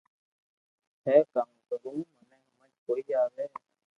[1.05, 3.45] ھي ڪاوُ ڪرو مني ھمج ۾ ڪوئي آوي